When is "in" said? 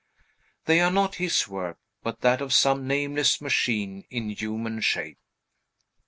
4.09-4.31